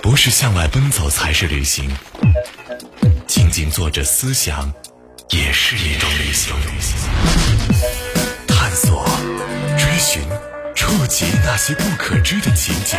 [0.00, 1.90] 不是向外奔走才是旅行，
[3.26, 4.72] 静静坐着思想
[5.30, 6.54] 也是一种旅行。
[8.46, 9.04] 探索、
[9.76, 10.22] 追寻、
[10.74, 12.98] 触及那些不可知的情景，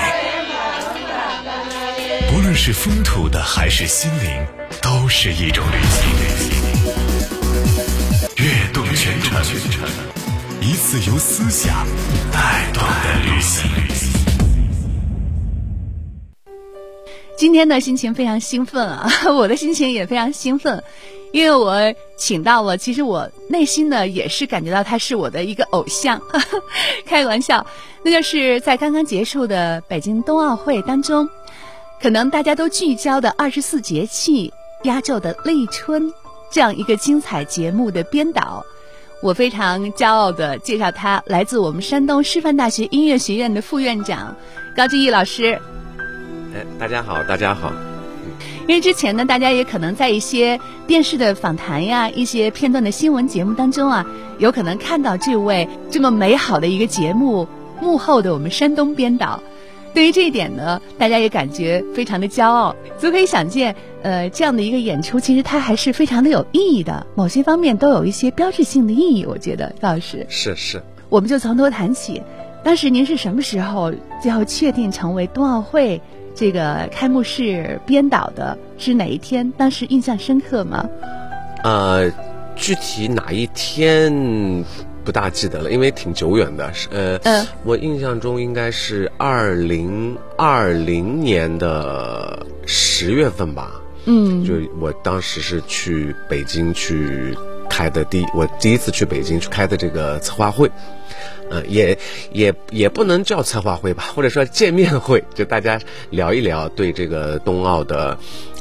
[2.29, 4.47] 不论是风土的还是心灵，
[4.81, 6.09] 都是一种旅行。
[8.37, 9.41] 悦动全程，
[10.67, 11.85] 一次由思想
[12.33, 13.69] 带动的旅行。
[17.37, 20.83] 今天的心情非常兴奋啊， 我的心情也非常兴奋，
[21.31, 26.19] 因为我请到了，其实我内心呢也是感觉到他是我的一个偶像，
[27.05, 27.63] 开个玩笑，
[28.01, 31.29] 那就是在刚刚结束的北京冬奥会当中，
[32.01, 36.11] 可能大家都聚焦的二十四节气压轴的立春
[36.49, 38.65] 这样一个精彩节目的编导，
[39.25, 44.35] 我非常骄傲的介绍他，来自我们山东师范大学音乐学院的副院长
[44.77, 45.59] 高志毅老师。
[46.53, 47.73] 哎，大家好，大家好。
[48.67, 54.05] 因为之前呢，大家也可能在一些电视的访谈呀、一些片段的新闻节目当中啊，
[54.37, 57.47] 有可能看到这位这么美好的一个节目
[57.81, 59.41] 幕后的我们山东编导。
[59.95, 62.75] 对于这一点呢，大家也感觉非常的骄傲。
[62.99, 69.25] 足可以想见，呃，这样的一个演出，其实它还是非常的有意义的，某些方面都有一些标志性的意义。
[69.25, 72.21] 我觉得，高老师是是，我们就从头谈起。
[72.61, 76.01] 当时您是什么时候最后确定成为冬奥会？
[76.35, 79.49] 这个开幕式编导的是哪一天？
[79.55, 80.85] 当时印象深刻吗？
[81.63, 82.11] 呃，
[82.57, 84.65] 具体哪一天
[85.05, 86.73] 不大记得了，因为挺久远的。
[86.73, 93.79] 是呃，嗯我印象中应该是二零二零年的十月份吧。
[94.07, 97.35] 嗯，就我当时是去北京去
[97.69, 100.69] 开的第我第一次去北京去开的这个策划会，
[101.49, 101.97] 呃，也
[102.31, 105.79] 也也不能叫策划会吧， 或者说见面会，就大家
[106.11, 108.15] 聊一聊对这个冬奥的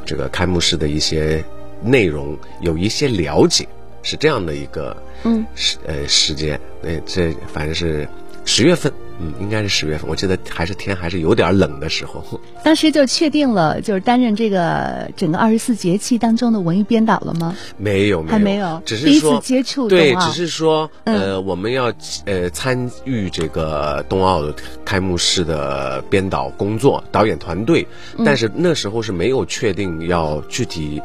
[0.06, 1.44] 这个开幕式的一些
[1.82, 3.68] 内容有一些了解，
[4.04, 5.44] 是这样的一个嗯。
[5.56, 8.06] 时呃时间，呃这反正是
[8.44, 12.22] 十月份，嗯，应该是十月份，我记得还是天还是有点冷的时候。
[12.62, 17.56] 当时就确定了，就是担任这个整个二十四节气当中的文艺编导了吗？
[17.78, 18.82] 没有，还没有？
[18.84, 21.18] 只是第一次接触对，只是说嗯。
[21.18, 21.92] 呃，我们要
[22.26, 24.54] 呃参与这个冬奥的
[24.84, 27.86] 开幕式的编导工作，导演团队，
[28.18, 28.24] 嗯。
[28.26, 31.00] 但是那时候是没有确定要具体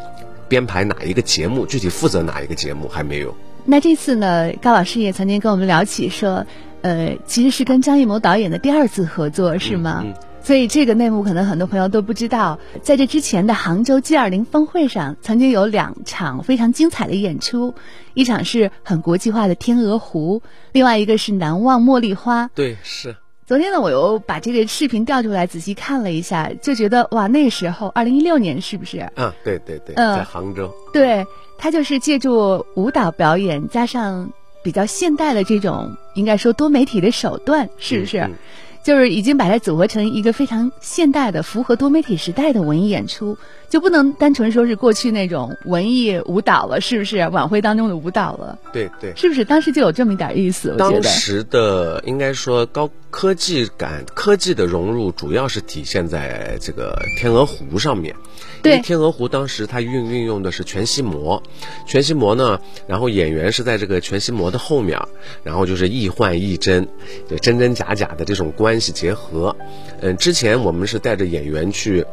[0.50, 3.34] 编排哪一个节目，具体负责哪一个节目还没有。
[3.64, 6.46] 那这次呢，高老师也曾经跟我们聊起说，
[6.82, 10.02] 呃，其实是跟张艺谋导演的第二次合作，是吗？
[10.04, 17.76] 嗯所以这个内幕可能很多朋友都不知道，在这之前的杭州 G 二零峰会上，曾经有两场非常精彩的演出，
[18.14, 20.40] 一场是很国际化的《天鹅湖》，
[20.72, 22.46] 另外一个是《难忘茉莉花》。
[22.56, 23.18] 对，是
[23.50, 29.00] 昨天呢，我又把这个视频调出来仔细看了一下，就觉得哇，那时候二零一六年是不是？
[29.16, 30.72] 啊，对对对，嗯在杭州。
[30.94, 31.26] 对，
[31.58, 34.32] 他就是借助舞蹈表演加上
[34.64, 38.20] 比较现代的这种，应该说多媒体的手段，是不是？
[38.20, 38.36] 嗯嗯
[38.84, 43.36] 就是已经把它组合成一个非常现代的、符合多媒体时代的文艺演出，
[43.70, 47.18] 就不能单纯说是过去那种文艺舞蹈了，是不是？
[47.30, 49.14] 晚会当中的舞蹈了，对对。
[49.16, 49.46] 是不是？
[49.46, 51.02] 当时就有这么一点意思，我觉得。
[51.02, 58.16] 当时的应该说高科技感、科技的融入，主要是体现在这个天鹅湖上面。
[58.62, 61.42] 对因为天鹅湖当时它运运用的是全息膜，
[61.88, 65.00] 全息膜呢，然后演员是在这个全息膜的后面，
[65.44, 66.86] 然后就是亦幻亦真，
[67.30, 69.56] 就真真假假的这种关系结合。
[70.02, 72.06] 嗯，之前我们是带着演员去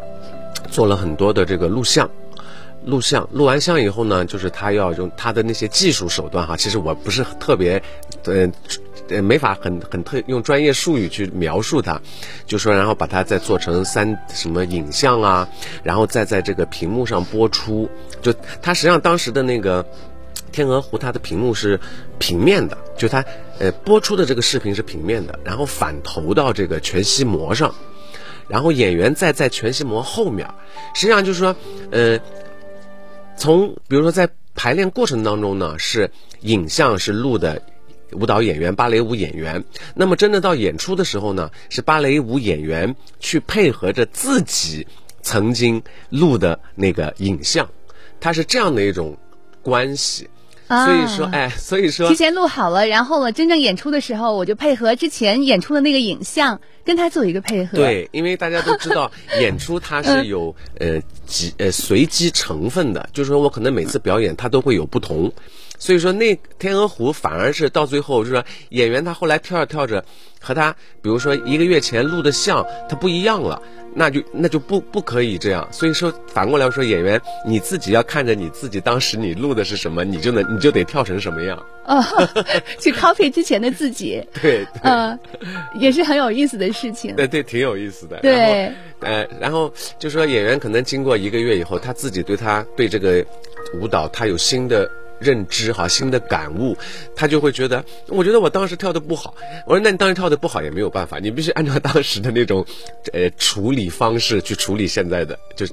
[0.67, 2.11] 做了很多的这个录像。
[2.85, 6.57] 录像，录完像以后呢，就是他要用他的那些技术手段哈。
[6.57, 7.83] 其实我不是特别，
[9.09, 12.01] 呃，没法很很特用专业术语去描述它，
[12.47, 15.49] 就说然后把它再做成三什么影像啊，
[15.83, 17.91] 然后再在这个屏幕上播出。
[18.23, 18.33] 就
[18.63, 19.85] 它实际上当时的那个
[20.53, 21.81] 天鹅湖，它的屏幕是
[22.21, 23.25] 平面的，就它
[23.59, 27.75] 呃播出的这个视频是平面的，然后反投到这个全息膜上。
[28.49, 30.49] 然后演员再在全息膜后面，
[30.95, 31.57] 实际上就是说，
[31.91, 32.19] 呃，
[33.37, 36.11] 从比如说在排练过程当中呢，是
[36.41, 37.61] 影像是录的
[38.13, 39.65] 舞蹈演员、芭蕾舞演员，
[39.95, 44.87] 那么真的到演出的时候呢，是芭蕾舞演员去配合着自己
[45.23, 47.69] 曾经录的那个影像，
[48.21, 49.17] 它是这样的一种
[49.63, 50.29] 关系。
[50.69, 59.11] 所以说，啊哎，所以说提前录好了，然后呢，真正演出的时候，我就配合之前演出的那个影像，跟他做一个配合。，对，因为大家都知道，
[59.41, 65.31] 演出它是有呃几呃随机成分的，就是说我可能每次表演它都会有不同，
[65.79, 70.05] 所以说那天鹅湖反而是到最后，就是说演员他后来跳着跳着，
[70.41, 73.61] 和他比如说一个月前录的像他不一样了，
[73.95, 75.67] 那就那就不不可以这样。
[75.71, 81.63] 所以说反过来说，演员你自己要看着你自己当时你录的是什么，你就能你就得跳成什么样。
[81.85, 82.03] 哦，
[82.81, 85.19] 去 copy 之前的自己， 对，嗯，
[85.79, 87.15] 也是很有意思的事情。
[87.15, 88.19] 对对，挺有意思的。
[88.21, 93.25] 对，呃，然后就说演员可能经过一个月以后，他自己对他对这个
[93.81, 94.91] 舞蹈他有新的。
[95.19, 96.77] 认知哈，新的感悟，
[97.15, 99.35] 他就会觉得，我觉得我当时跳的不好。
[99.67, 102.65] 我说，那你当时跳的不好也没有办法，你必须按照当时的那种，
[103.13, 105.73] 呃，处理方式去处理现在的，就是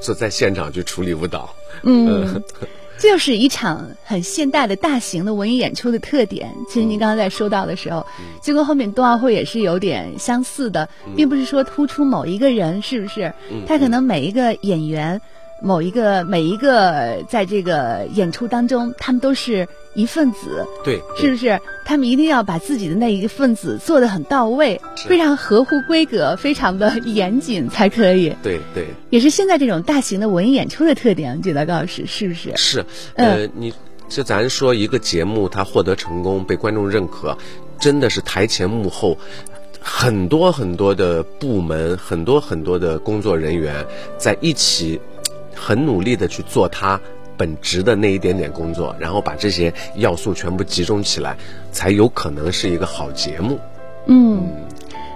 [0.00, 1.54] 坐在现场去处理舞蹈。
[1.82, 2.42] 嗯，
[2.98, 6.52] 这就是一场很现代的大型的文艺演出的特点。
[6.68, 8.06] 其实您刚刚在说到的时候，
[8.42, 13.32] 就跟后面冬奥会也是有点相似的，并不是说突出某一个人，是不是？
[13.66, 15.20] 他可能每一个演员。
[15.62, 21.60] 某一个每一个在这个演出当中，他们都是一份子，对，是不是？
[21.84, 28.34] 他们一定要把自己的那一份子做得很到位，非常合乎规格，非常的严谨才可以。
[28.42, 32.56] 对对，也是现在这种大型的文艺演出的特点，觉得高老师是不是？
[32.56, 32.84] 是，
[33.14, 33.74] 呃，你
[34.08, 37.36] 就咱说一个节目，它获得成功，被观众认可，
[37.78, 39.18] 真的是台前幕后
[39.80, 43.84] 很多很多的部门，很多很多的工作人员
[44.16, 45.00] 在一起。
[45.60, 46.98] 很努力的去做他
[47.36, 51.36] 本职的那一点点工作，然后把这些要素全部集中起来，
[51.70, 53.58] 才有可能是一个好节目。
[54.06, 54.46] 嗯，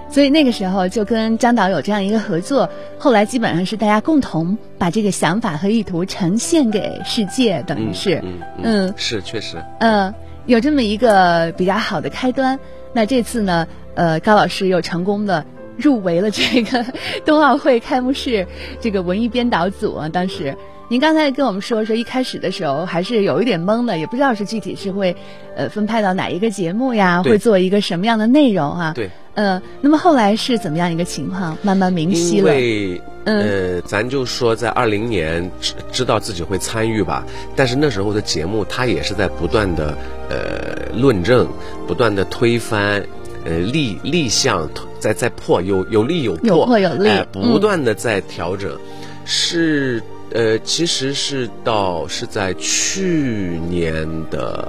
[0.09, 2.69] 所以那个时候就跟张导有这样一个合作，
[2.99, 8.23] 后来基本上是大家共同把这个想法和意图呈现给世界，等于是，
[8.61, 10.13] 嗯，是确实，嗯，
[10.45, 12.59] 有这么一个比较好的开端。
[12.93, 15.43] 那这次呢，呃，高老师又成功的。
[15.77, 16.85] 入围了这个
[17.25, 18.45] 冬奥会开幕式
[18.79, 20.09] 这个文艺编导组啊！
[20.09, 20.55] 当时
[20.87, 25.15] 您刚才跟我们说说，一开始的时候还是有一点懵的，也不知道是具体是会
[25.55, 28.93] 呃分派到哪一个节目呀，会做一个什么样的内容啊？
[28.93, 31.57] 对，呃，那么后来是怎么样一个情况？
[31.63, 32.55] 慢慢明晰了。
[32.55, 32.55] 因
[32.93, 37.25] 为呃，咱就说在二零年知知道自己会参与吧，
[37.55, 39.97] 但是那时候的节目它也是在不断的
[40.29, 41.47] 呃论证，
[41.87, 43.03] 不断的推翻。
[43.47, 44.67] 呃，立立项
[45.05, 48.75] 在在破，有有利有破，有破有利，不断的在调整，
[49.23, 54.67] 是呃，其实是到是在去年的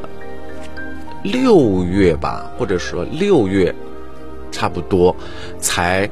[1.23, 3.75] 六月吧，或者说六月，
[4.53, 5.17] 差不多
[5.59, 6.07] 才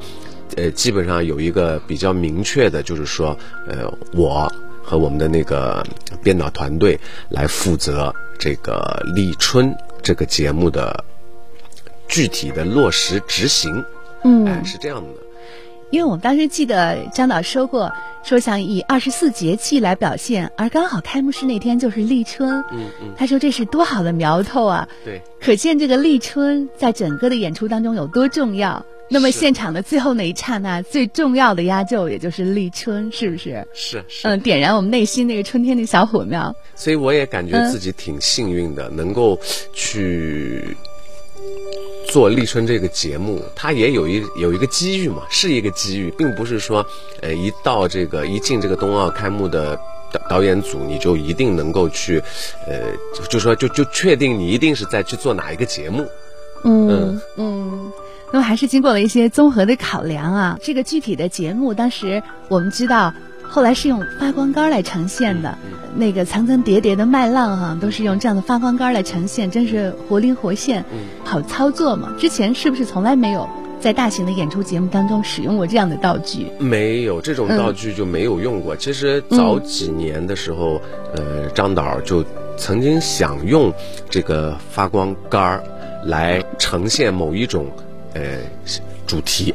[0.56, 3.36] 呃，基本上有一个比较明确的，就是说
[3.68, 4.50] 呃，我
[4.82, 5.84] 和我们的那个
[6.22, 6.98] 编导团队
[7.28, 9.70] 来负责这个立春
[10.02, 11.04] 这个节目的。
[12.06, 13.82] 具体的落实执行，
[14.24, 15.20] 嗯，是这样的。
[15.90, 17.92] 因为我们当时记得张导说过，
[18.24, 24.88] 说想以二十四节气来表现，而刚好开幕式那天就是立春，嗯嗯，他说这是多好的苗头啊！
[25.04, 28.84] 对，可见这个立春在整个的演出当中有多重要。
[29.08, 33.64] 那么现场的最后那一刹那，最重要的压轴也就是立春，是不是？
[33.72, 34.26] 是是。
[34.26, 36.52] 嗯，点燃我们内心那个春天的小火苗。
[36.74, 39.38] 所以我也感觉自己挺幸运的，能够
[39.72, 40.76] 去。
[42.06, 46.84] 做立春这个节目，它也有一有一个机遇嘛，是一个机遇，并不是说，
[47.20, 49.76] 呃，一到这个一进这个冬奥开幕的
[50.12, 52.22] 导导演组，你就一定能够去，
[52.66, 52.92] 呃，
[53.28, 56.06] 就说就就确定你一定是在去做哪一个节目。
[56.64, 57.92] 嗯嗯，
[58.32, 60.58] 那么还是经过了一些综合的考量啊。
[60.62, 63.12] 这个具体的节目，当时我们知道。
[63.54, 65.56] 后来是用发光杆来呈现的，
[65.94, 70.84] 那个层层叠叠的麦浪哈，都是用这样的发光杆来呈现，真是活灵活现，
[71.22, 72.12] 好操作嘛。
[72.18, 76.48] 之前是不是从来没有在大型的演出节目当中使用过这样的道具？
[76.58, 78.74] 没有这种道具就没有用过。
[78.74, 80.82] 其实早几年的时候，
[81.14, 82.24] 呃，张导就
[82.56, 83.72] 曾经想用
[84.10, 85.62] 这个发光杆儿
[86.06, 87.66] 来呈现某一种
[88.14, 88.38] 呃
[89.06, 89.54] 主题，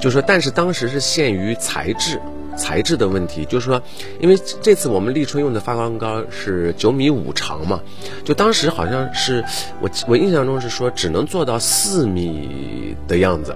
[0.00, 2.18] 就说，但是当时是限于材质。
[2.56, 3.80] 材质的问题，就是说，
[4.20, 7.80] 因为这次我们立春用的发光杆是九米五长嘛，
[8.24, 9.44] 就当时好像是
[9.80, 13.54] 我我印象中是说只能做到四米的样子，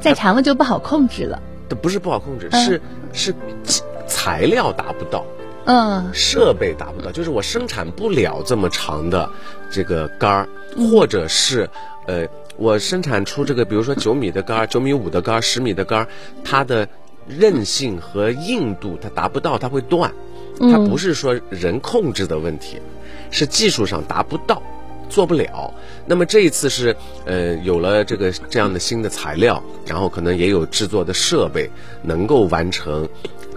[0.00, 1.40] 再长了就不好控制了。
[1.80, 2.80] 不是不好控制，是
[3.12, 3.34] 是
[4.06, 5.24] 材料达不到，
[5.64, 9.28] 嗯，设备达不到，就是我生产不了这么长的
[9.70, 10.48] 这个杆儿，
[10.90, 11.68] 或者是
[12.06, 12.24] 呃，
[12.56, 16.08] 我生产出这个，比如说九米的杆儿、九米五的杆儿、十米的杆儿，
[16.44, 16.88] 它的。
[17.26, 20.12] 韧性和硬度它达不到，它会断。
[20.60, 22.78] 它不是说人控制的问题，
[23.30, 24.62] 是技术上达不到，
[25.08, 25.74] 做不了。
[26.06, 31.68] 那么这一次是呃有了这个这样的新的材料，然后可能也有制作的设备，
[32.02, 33.08] 能够完成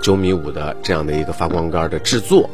[0.02, 2.50] 九米五的这样的一个发光杆的制作。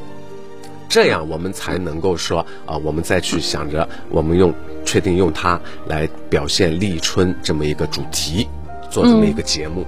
[0.89, 4.53] 这样我们才能够说啊，我们再去想着我们用
[4.83, 8.45] 确定用它来表现立春这么一个主题，
[8.91, 9.85] 做这么一个节目，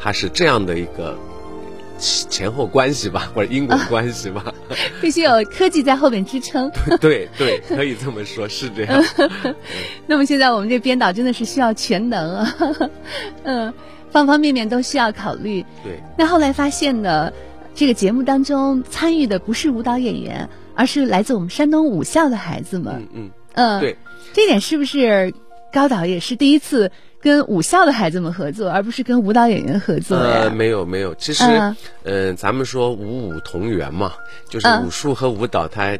[0.00, 1.16] 它是这样的一个
[1.98, 4.52] 前后关系吧， 或者因果关系吧。
[5.02, 6.70] 必须有科技在后面支撑。
[7.00, 9.04] 对对，可以这么说，是这样。
[10.06, 12.56] 那么现在我们这编导真的是需要全能啊，
[13.44, 13.74] 嗯，
[14.10, 15.64] 方方面面都需要考虑。
[15.84, 16.00] 对。
[16.16, 17.30] 那后来发现呢，
[17.74, 22.94] 这个节目当中参与的不是舞蹈演员，而是来自我们山东武校的孩子们。
[22.94, 23.30] 嗯嗯。
[23.54, 23.96] 嗯，对。
[24.32, 25.34] 这点是不是
[25.72, 26.90] 高导也是第一次？
[27.20, 31.44] 跟武校的孩子们合作，而不是跟舞蹈演员合作呃，没有没有，其实，
[32.04, 34.14] 嗯，咱们说五五同源嘛，
[34.48, 35.98] 就是武术和舞蹈它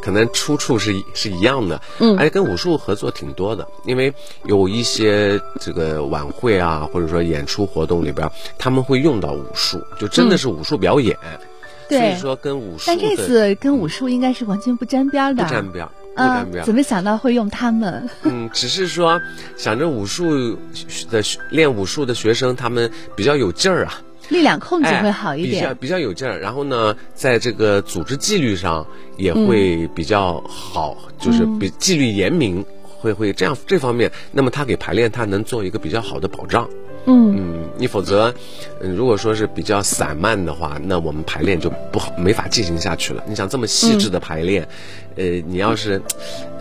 [0.00, 11.16] 可能出处是是一样的，嗯，而且跟武术合作挺多的，因为有一些这个晚会啊，或者说演出活动里边，他们会用到武术，就真的是武术表演，
[11.88, 15.88] 对，所以说跟武术，但这次跟武术应该是完全不沾边的，不沾边。
[16.16, 18.08] 嗯，怎么想到会用他们？
[18.22, 19.20] 嗯，只是说
[19.56, 20.56] 想着武术
[21.10, 26.38] 的练武术的学生，他们比较有劲儿啊，力量控制会好一点，比较比较有劲儿。
[26.38, 34.10] 然后呢，在这个组织纪律上也会比较好，就是比纪律严明，会会这样这方面。
[34.30, 36.68] 那么他给排练，他能做一个比较好的保障。
[37.06, 38.32] 嗯嗯，你否则，
[38.80, 43.22] 嗯，如果说是比较散漫的话，那我们排练就不好，没法进行下去了。
[43.26, 44.66] 你想这么细致的排练，
[45.16, 46.00] 呃，你要是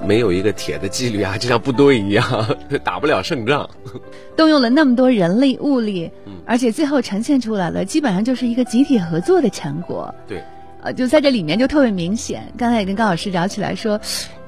[0.05, 2.25] 没有一个铁的纪律啊，就像部队一样，
[2.83, 3.69] 打不了胜仗。
[4.35, 10.13] 动用了那么多人力物力，嗯而且最后呈现出来了，基本上就是一个集体合作的成果。
[10.27, 10.43] 对，
[10.81, 12.51] 呃，就在这里面就特别明显。
[12.57, 14.00] 刚才也跟高老师聊起来说。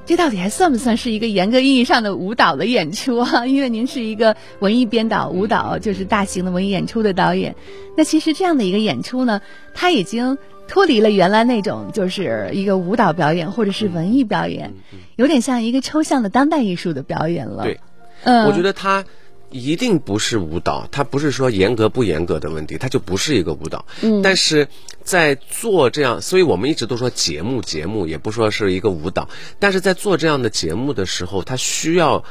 [0.06, 3.44] 这到底还算不算是一个严格意义上的舞蹈的演出啊？
[3.44, 7.56] 因为您是一个文艺编导，舞蹈就是大型的文艺演出的导演。
[7.96, 9.42] 那其实这样的一个演出呢，
[9.74, 14.72] 它已经脱离了原来那种就是一个舞蹈表演或者是文艺表演，
[15.16, 17.64] 有点像一个抽象的当代艺术的表演了。
[17.64, 17.80] 对，
[18.22, 19.04] 嗯，我觉得它。
[19.50, 23.86] 一定不是舞蹈，它不是说严格不严格的问题，它就不是一个舞蹈。
[24.02, 24.68] 嗯，但是
[25.02, 29.28] 在做这样，所以我们一直都说节目，节目也不说是一个舞蹈。
[29.58, 32.24] 但是在做这样的节目的时候，它需要，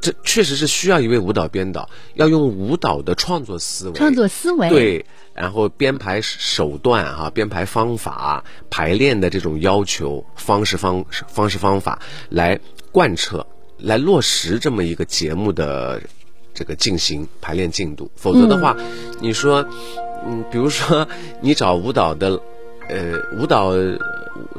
[0.00, 12.58] 这确实是需要一位舞蹈编导，要用舞蹈的创作思维、创作思维对，然后编排手段啊，编排方法、排练的这种要求方式方方式方法来
[12.90, 13.46] 贯彻。
[13.78, 16.00] 来落实这么一个节目的
[16.54, 18.76] 这个进行排练进度，否则的话，
[19.20, 19.66] 你说，
[20.26, 21.06] 嗯，比如说
[21.40, 22.40] 你找舞蹈的，
[22.88, 23.72] 呃，舞蹈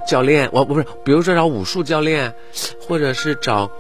[0.08, 2.34] 教练，我不是，比如说找武术教练，
[2.80, 3.72] 或者是找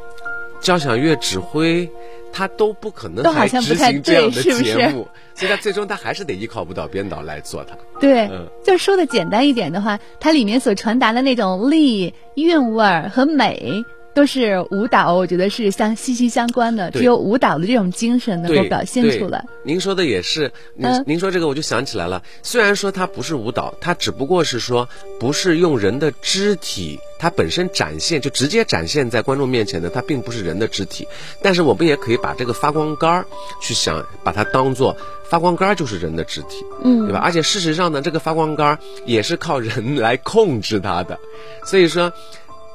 [0.59, 1.87] 交响乐指挥，
[2.33, 7.77] 他都不可能还执行这样的节目，所以他最终他还是得依靠舞蹈编导来做它。
[7.99, 8.29] 对，
[8.63, 13.85] 就说的简单一点的话，它里面所传达的那种力、韵味儿和美。
[14.17, 16.89] 都是舞蹈，我觉得是相息息相关的。
[16.89, 19.45] 只有舞蹈的这种精神能够表现出来。
[19.63, 22.23] 您说的也是，您您说这个我就想起来了。
[22.41, 31.07] 虽然说它不是舞蹈，它只不过是说不是用人的肢体，它本身展现就直接展现在观众面前的，它并不是人的肢体。
[31.43, 33.25] 但是我们也可以把这个发光杆儿
[33.61, 34.97] 去想，把它当做
[35.29, 37.19] 发光杆儿就是人的肢体，嗯，对吧？
[37.19, 41.19] 而且事实上呢，这个发光杆儿也是靠人来控制它的，
[41.63, 42.11] 所以说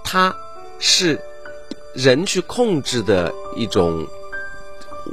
[0.05, 0.33] 它
[0.79, 1.19] 是。
[1.95, 4.07] 人去控制的一种，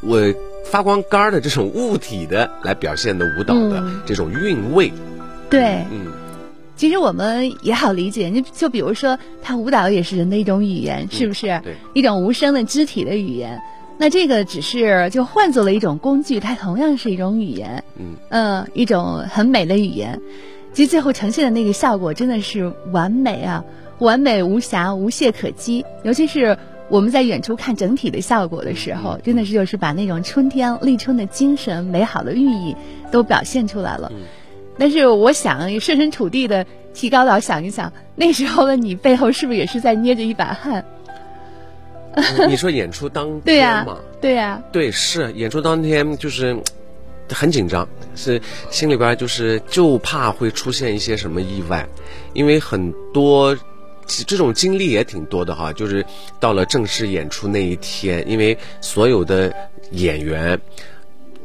[0.02, 0.22] 我
[0.66, 4.92] 发光杆的这种物体的来表现的舞蹈的这种韵味，
[5.50, 6.12] 对，嗯，
[6.76, 11.48] 其实我们也好理解，你就比如说，它舞蹈也是人的一种语言，是不是？
[11.64, 13.60] 对，一种无声的肢体的语言。
[13.98, 20.22] 那这个只是就换做了一种工具，它同样是一种语言，嗯嗯，一种很美的语言。
[20.72, 23.66] 其实最后呈现的那个效果真的是完美啊！
[24.00, 25.86] 完美无瑕，无懈可击。
[26.04, 26.58] 尤其是
[26.90, 32.76] 我们在远处看整体的效果的时候，真的是就是把那种春天立春的精神、美好的寓意
[33.12, 34.12] 都表现出来了。
[34.78, 40.84] 但是我想设身处地的提高到想一想，那时候的你背后是不是也是在捏着一把汗？
[42.48, 43.86] 你说演出当 天对呀，
[44.20, 46.58] 对呀，对，是演出当天就是
[47.30, 48.42] 很紧张，是
[48.72, 51.86] 心里边就是就怕会出现一些什么意外，
[52.34, 53.56] 因为很多。
[54.26, 56.06] 这种经历也挺多的哈，就是
[56.40, 59.54] 到了正式演出那一天，因为所有的
[59.92, 60.60] 演员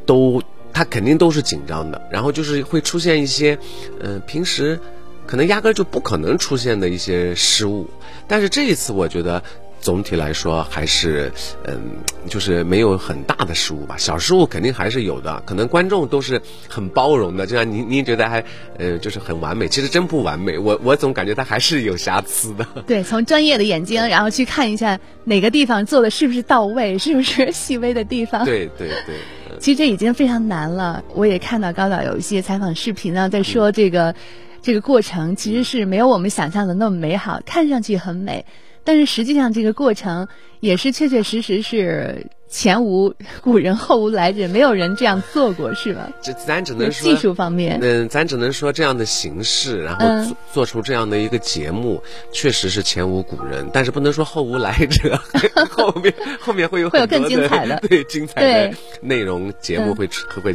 [0.06, 0.42] 都
[0.72, 3.58] 他肯定都是紧张的，然后就是会出现一些，
[4.00, 4.78] 嗯，平时
[5.26, 7.88] 可能压根就不可能出现的一些失误。
[8.26, 9.42] 但是这一次，我觉得
[9.84, 11.30] 总体来说还是
[11.66, 11.78] 嗯，
[12.26, 13.96] 就是没有很大的失误吧。
[13.98, 18.42] 小失误肯定还是有的，可能观众都是很包容的，就像您您觉得还
[18.78, 20.56] 呃就是很完美，其实真不完美。
[20.56, 22.66] 我我总感觉它还是有瑕疵的。
[22.86, 28.42] 对，从专业的眼睛，然后去看一下哪个地方做的是不是到位，是不是 细微的地方。
[28.46, 29.14] 对对对。
[29.60, 31.04] 其实这已经非常难了。
[31.14, 34.14] 我也看到高导有一些采访视频呢，在说这个
[34.62, 38.44] 这个过程其实是没有我们想象的那么美好，看上去很美，
[38.84, 40.28] 但是实际上这个过程
[40.60, 46.08] 也是确确实实是前无古人后无来者，没有人这样做过，是吧？
[46.22, 52.00] 这咱只能说技术方面，嗯，咱只能说这样的形式，然后做做出这样的一个节目，
[52.30, 55.18] 确实是前无古人，但是不能说后无来者，
[55.68, 60.08] 后面后面会有会有更精彩的， 对精彩的内容节目会
[60.42, 60.54] 会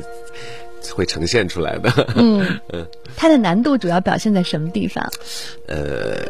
[0.94, 1.92] 会呈现出来的。
[2.16, 2.46] 嗯。
[2.72, 5.06] 嗯，它的难度主要表现在什么地方？
[5.68, 6.24] 呃，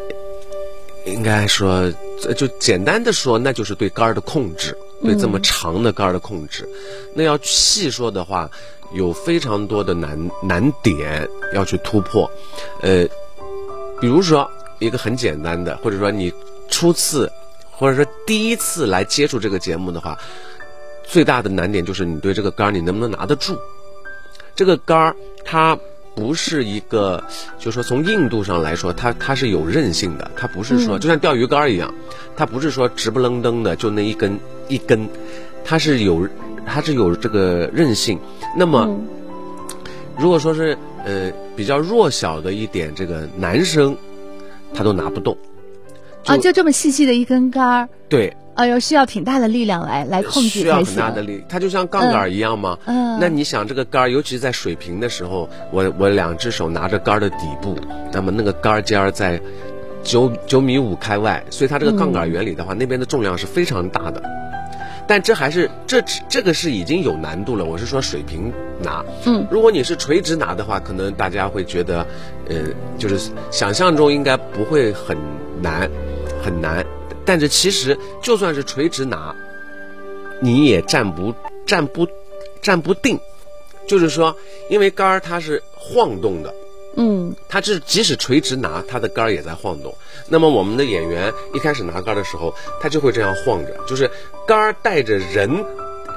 [1.06, 1.90] 应该说
[2.36, 4.76] 就简单的说，那就是对杆儿的控制。
[5.02, 6.68] 对这么长的杆儿的控制，
[7.14, 8.50] 那要细说的话，
[8.92, 12.30] 有非常多的难难点要去突破。
[12.82, 13.06] 呃，
[13.98, 14.46] 比如说
[14.78, 16.30] 一个很简单的，或者说你
[16.68, 17.32] 初次
[17.70, 20.18] 或者说第一次来接触这个节目的话，
[21.08, 23.58] 最大的难点就是你对这个杆儿你能不能拿得住。
[24.54, 25.16] 这个杆儿
[25.46, 25.78] 它
[26.14, 27.22] 不是一个，
[27.58, 31.94] 就是说从硬度上来说，它它是有韧性的，它不是说就像钓鱼竿一样，
[32.36, 34.38] 它不是说直不愣登的就那一根。
[34.68, 35.08] 一根，
[35.64, 36.28] 它是有，
[36.64, 38.18] 它是有这个韧性。
[38.56, 39.00] 那么，
[40.16, 43.96] 如果说是呃比较弱小的一点，这个男生
[44.72, 45.36] 他都拿不动。
[46.26, 47.88] 啊，就这么细细的一根杆儿。
[48.08, 48.36] 对。
[48.54, 52.76] 哎呦，需要挺大的力量来来控制需要很大的力，它就像杠杆一样吗？
[52.84, 53.18] 嗯。
[53.18, 57.74] 那你想这个杆儿，尤其是在水平的时候，我我两只手拿着杆儿的底部，
[58.12, 59.40] 那么那个杆尖儿在
[60.02, 64.22] 九九米五开外，所以它这个杠杆原理的话，那边的重量是非常大的。
[65.06, 67.64] 但这还是这这个是已经有难度了。
[67.64, 72.06] 我是说水平拿，嗯，如果你是垂直拿的话，可能大家会觉得，
[72.48, 72.56] 呃，
[72.98, 75.16] 就是想象中应该不会很
[75.62, 75.90] 难，
[76.42, 76.84] 很难。
[77.24, 79.34] 但是其实就算是垂直拿，
[80.40, 81.34] 你也站不
[81.66, 82.08] 站不
[82.62, 83.20] 站不定，
[83.86, 84.36] 就是说，
[84.68, 86.54] 因为杆儿它是晃动的。
[86.96, 89.94] 嗯，它是即使垂直拿，它的杆儿也在晃动。
[90.28, 94.10] 那么我们的演员一开始拿杆儿的时候，他就会这样晃着，就是
[94.46, 95.64] 杆儿带着人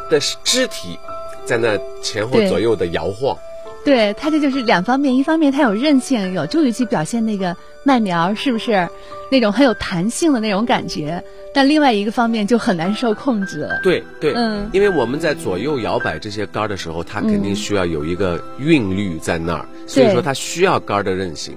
[0.10, 0.98] 的肢体
[1.46, 3.38] 在那前后左右的摇晃。
[3.84, 8.88] 对，它这就是两方面，一方面它有韧性，有助于去表现那个麦苗，是不是
[9.30, 11.22] 那种很有弹性的那种感觉？
[11.54, 13.80] 但另外一个方面就很难受控制了。
[13.84, 21.54] 对对，嗯，因为我们在左右摇摆这些杆儿的时候，它肯定需要有一个韵律在那儿，所以说它需要杆儿的韧性。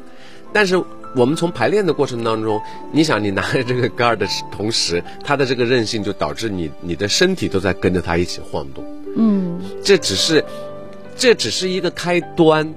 [0.52, 0.82] 但是
[1.14, 2.60] 我们从排练的过程当中，
[2.90, 8.84] 你想你拿着这个杆儿的同时，它的这个韧性就导致你你的身体都在跟着它一起晃动。
[9.16, 10.44] 嗯，这只是。
[11.16, 12.74] 这只是一个开端，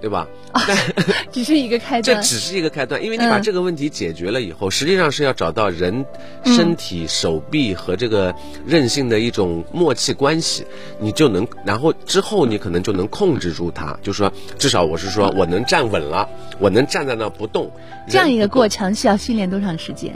[0.00, 0.26] 对吧？
[0.68, 0.76] 但
[1.32, 6.04] 只是一个开端，这只是一个开端，因为你把这个问题解决了以后，实际上是要找到人
[6.44, 8.34] 身体、手臂和这个
[8.66, 10.66] 韧性的一种默契关系，
[10.98, 16.28] 你就能，然后之后你可能就能控制住它，就说至少我是说我能站稳了，
[16.58, 17.70] 我能站在那不动。
[18.08, 20.14] 这样一个过程需要训练多长时间？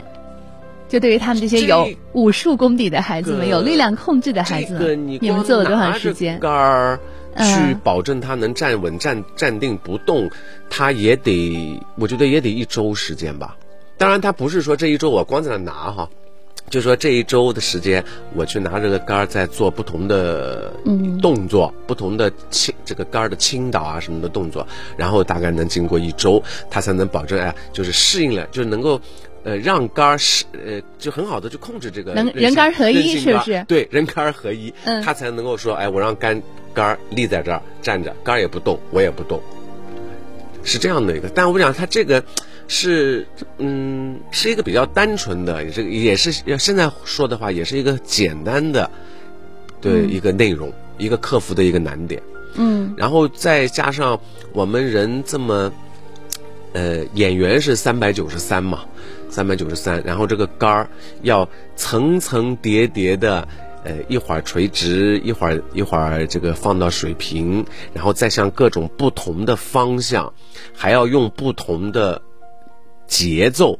[0.87, 6.39] 就对于他们这些有武术功底的孩子们，有力量控制的孩子们，你们做了多长时间？
[6.39, 6.99] 杆儿。
[7.37, 10.29] 去保证他能站稳、站站定不动，
[10.69, 13.55] 他也得，我觉得也得一周时间吧。
[13.97, 16.09] 当然，他不是说这一周我光在那拿哈，
[16.69, 18.03] 就说这一周的时间，
[18.35, 20.71] 我去拿这个杆儿在做不同的
[21.21, 28.99] 动作，不同的倾这个杆儿的倾倒啊什么的动作，然后大概能经过一周，他才能保证哎，就是适应了，就是能够。
[29.43, 33.63] 呃，让杆儿是呃，就很好的去控制这个能人杆合一，是不是？
[33.65, 36.41] 对，人杆合一，嗯，他才能够说，哎，我让杆
[36.77, 39.41] 杆儿立在这儿站着，杆儿也不动，我也不动，
[40.63, 41.27] 是这样的一个。
[41.29, 42.23] 但我讲他这个
[42.67, 43.25] 是，
[43.57, 48.87] 嗯，是一个比较单纯的，也是也是要现在说的话，也是一个简单的，
[49.81, 52.21] 对一个内容，一个克服的一个难点。
[52.53, 54.19] 嗯，然后再加上
[54.53, 55.73] 我们人这么，
[56.73, 58.85] 呃，演员是三百九十三嘛。
[59.29, 60.89] 三百九十三，然后这个杆儿
[61.21, 63.45] 要层层叠叠的，
[63.87, 70.33] 呃，一会儿垂直，一会儿一会儿这个放到水平，然后再向各种不同的方向，
[70.73, 72.21] 还要用不同的
[73.07, 73.79] 节奏，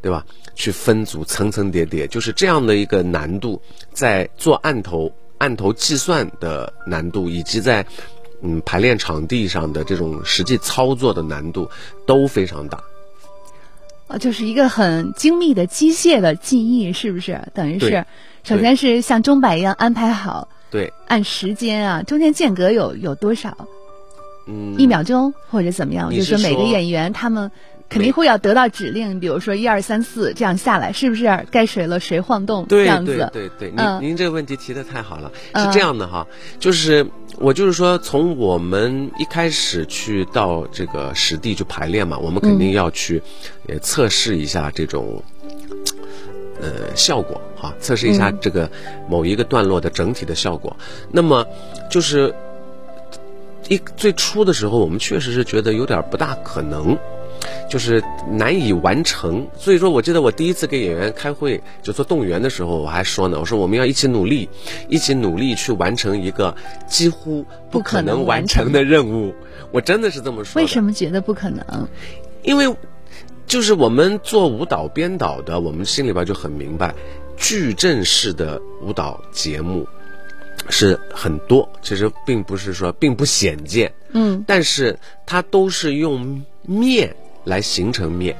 [0.00, 0.24] 对吧？
[0.54, 3.60] 去分组，层层叠叠，就是这样的一个难度，
[3.92, 7.84] 在做案头案头计算的难度，以及在
[8.40, 11.68] 嗯排练场地上的这种实际操作的难度
[12.06, 12.80] 都非常大。
[14.08, 17.40] 呃，就是一个很精密的机械的记忆，是不是？
[17.54, 18.04] 等于是，
[18.42, 23.56] 首先是像钟摆一样安排好，对，按时间啊，中间间隔有有多少？
[24.46, 26.10] 嗯，一秒钟或者怎么样？
[26.10, 27.50] 就是说每个演员他们
[27.88, 31.46] 肯定会要得到指令，比如说一二三四这样下来，是不是？
[31.50, 33.28] 该谁了谁晃动这对样子？
[33.32, 36.26] 对对对，您、嗯您这个问题提的太好了，嗯是这样的哈，
[36.58, 37.06] 就是
[37.38, 43.22] 我就是说，从我们一开始去到这个实地去排练嘛，我们肯定要去
[43.68, 45.22] 呃测试一下这种。
[46.60, 48.68] 呃，效果哈，测试一下嗯这个
[49.08, 50.76] 某一个段落的整体的效果。
[51.12, 51.46] 那么，
[51.88, 52.34] 就是
[53.68, 56.98] 一最初的时候，我们确实是觉得有点不大可能，
[57.68, 59.46] 就是难以完成。
[59.56, 64.48] 所以说我记得我第一次给演员开会，就做动员的时候，我还说呢，我说我们要一起努力，
[64.88, 66.54] 一起努力去完成一个
[66.86, 69.34] 几乎不可能完成的任务。
[69.70, 70.60] 我真的是这么说。
[70.60, 71.88] 为什么觉得不可能？
[72.42, 72.74] 因为
[73.46, 76.94] 就是我们做舞蹈编导的，我们心里边就很明白，
[77.36, 79.86] 矩阵式的舞蹈节目
[80.68, 87.14] 是很多，其实并不是说并不鲜见，嗯，但是它都是用面
[87.48, 88.36] 来形成面。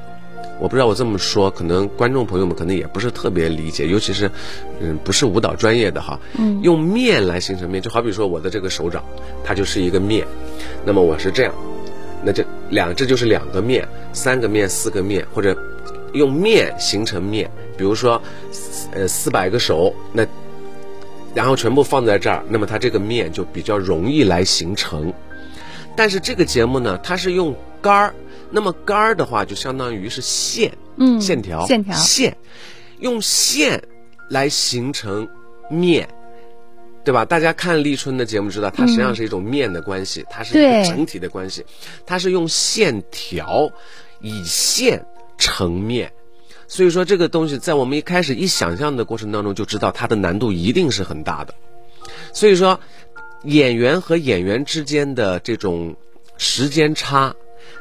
[0.59, 4.29] 我不知道我这么说，可能观众朋友们可能也不是特别理解，尤其是，
[4.81, 9.01] 嗯，不是舞蹈专业的哈，嗯，用面来形成面，就好比说我的这个手掌，
[9.41, 10.27] 它就是一个面，
[10.85, 11.53] 那么我是这样，
[12.23, 15.57] 那这两这就是两个面，三个面，四个面，或者
[16.13, 18.21] 用面形成面，比如说，
[18.91, 20.27] 呃，四百个手，那
[21.33, 25.13] 然后全部放在这儿，那么它这个面就比较容易来形成。
[25.95, 28.13] 但是这个节目呢，它是用杆儿，
[28.51, 32.37] 那么杆儿的话就相当于是线，嗯线条，线条线，
[32.99, 33.83] 用线
[34.29, 35.27] 来形成
[35.69, 36.07] 面。
[37.05, 37.25] 对吧？
[37.25, 41.65] 大家看立春的节目知道，它实际上是一种面的关系，它是一个整体的关系，
[42.05, 43.71] 它是用线条
[44.19, 45.03] 以线
[45.37, 46.11] 成面。
[46.67, 51.55] 所以说这个东西在我们一开始一想象的过程当中，就知道它的难度一定是很大的。
[52.31, 52.79] 所以说，
[53.43, 55.95] 演员和演员之间的这种
[56.37, 57.33] 时间差，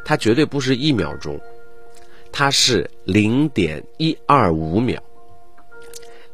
[0.05, 1.41] 它绝对不是一秒钟，
[2.33, 5.01] 它是零点一二五秒，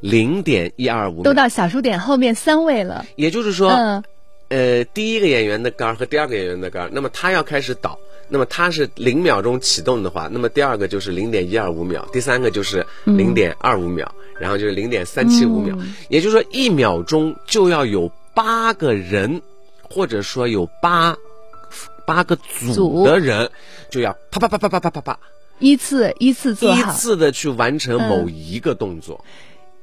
[0.01, 1.23] 零点一二五。
[1.23, 3.05] 都到小数点后面三位了。
[3.17, 4.03] 也就是说，嗯
[4.49, 14.07] 呃，第一个演员的杆儿和第二个演员的杆儿，那么他要开始倒，那么他是零秒钟启动的话，那么第二个就是零点一二五秒，第三个就是零点二五秒，
[14.39, 15.77] 然后就是零点三七五秒，
[16.09, 19.41] 也就是说一秒钟就要有八个人，
[19.83, 21.17] 或者说有八
[22.07, 23.51] 八个组组的人，
[23.91, 25.19] 就要啪啪啪啪啪啪啪啪，
[25.59, 26.83] 依次依次做依。
[26.93, 29.25] 次的去完成某一个动作。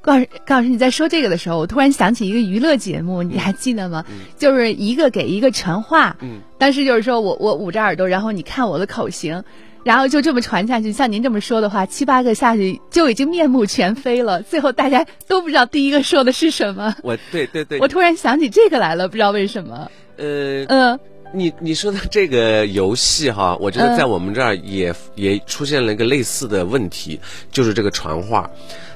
[0.02, 4.04] 高老师，高老师，你在说这个的时候，我突然想起一个娱乐节目，你还记得吗？
[4.38, 9.44] 就是一个给一个传话，嗯，当时就是说我我捂着耳朵，然后你看我的口型，
[9.84, 10.92] 然后就这么传下去。
[10.92, 16.96] 像您这么说的话，七八个下去就已经面目全非了，最后大家都不知道第一个说的是什么。
[17.04, 19.92] 我对对对，我突然想起这个来了，不知道为什么。
[20.18, 21.00] 呃，嗯
[21.34, 27.20] 你你说的这个游戏哈，我觉得在我们这儿也、也出现了一个类似的问题，
[27.52, 28.50] 就是这个传话。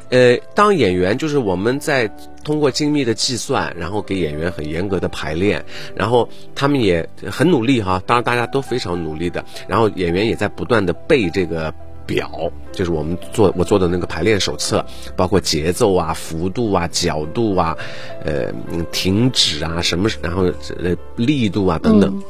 [0.09, 2.07] 呃，当演员就是我们在
[2.43, 11.73] 通过精密的计算，然后给演员很严格的排练，然后他们也很努力哈，当然大家都非常努力的，然后演员也在不断的背这个。
[12.05, 17.77] 表就是我们做我做的那个排练手册，包括节奏啊、幅度啊、角度啊、
[18.23, 22.23] 呃嗯停止啊什么，然后呃力度啊等等。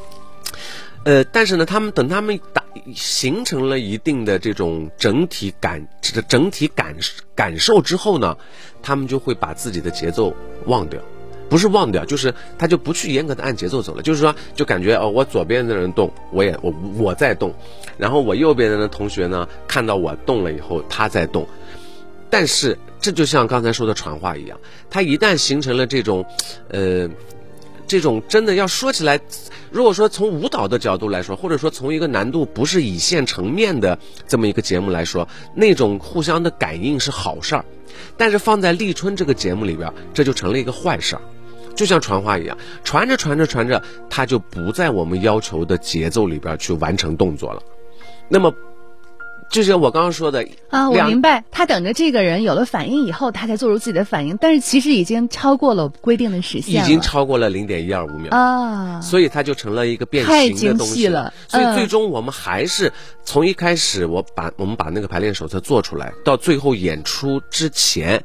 [1.04, 2.64] 呃，但是呢，他们等他们打
[2.96, 6.96] 形成了一定的这种整体感、这整体感
[7.36, 8.36] 感受之后呢，
[8.82, 10.34] 他们就会把自己的节奏
[10.66, 11.00] 忘掉，
[11.50, 14.02] 不是忘掉，就是他就不去严格的按节奏走了。
[14.02, 17.54] 就是说，就感觉哦，我左边的人动，我也我我在动，
[17.98, 21.48] 然后我右边的同学呢，看到我动了以后，他在动。
[22.30, 26.26] 但是这就像刚才说的传话一样，他一旦形成了这种，
[26.70, 27.10] 呃。
[27.88, 29.22] 这种真的要说起来，
[29.70, 37.66] 如果说从舞蹈的角度来说，或者说从一个难度不是以线成面的这么一个节目来说，那种互相的感应是好事儿，
[38.18, 41.22] 但是放在立春这个节目里边，这就成了一个坏事儿。
[41.76, 47.62] 就像传话一样，传着传着传着，它就不在我们要求的节奏里边去完成动作了。
[48.30, 48.52] 那么，
[49.52, 56.88] 就像我刚刚说的啊，我明白，他等着这个人有了反应以后，他才做出自己的反应，但是其实已经超过了规定的时限已。
[56.88, 58.36] 经超过了零点一二五秒。
[58.36, 62.92] 啊，所以它就成了一个变形的东西了所以嗯最终我们还是
[63.24, 68.24] 从一开始我把我们把那个排练手册做出来，到最后演出之前，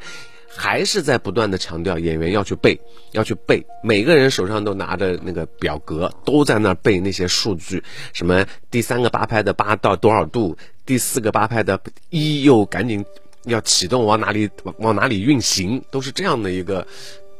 [0.57, 2.79] 还是在不断的强调演员要去背，
[3.13, 7.83] 要去背，每个人手上都拿着那个表格，都在那儿背那些数据，
[8.13, 13.05] 什么第三个八拍的八到多少度，第四个八拍的一又赶紧
[13.45, 16.87] 要启动往哪里往哪里运行，都是这样的一个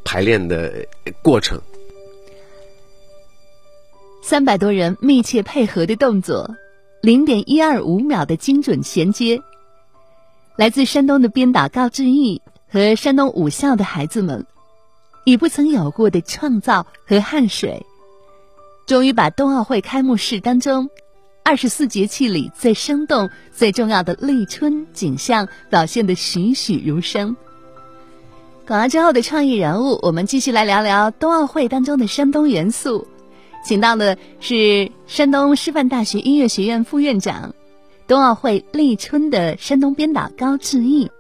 [0.05, 0.73] 排练的
[1.23, 1.61] 过程。
[4.23, 6.55] 三百多人密切配合的动作，
[7.03, 9.41] 零点一二五秒的精准衔接。
[10.57, 14.47] 来自山东的编导高志毅和山东武校的孩子们，
[15.25, 17.85] 以不曾有过的创造和汗水，
[18.87, 20.89] 终于把冬奥会开幕式当中
[21.43, 27.37] 二十四节气里最生动、最重要的立春景象表现得栩栩如生。
[28.67, 33.09] 广告之后的创意人物，我们继续来聊聊冬奥会当中的山东元素。
[33.65, 37.53] 请到的是山东师范大学音乐学院副院长、
[38.07, 41.11] 冬奥会立春的山东编导高志毅。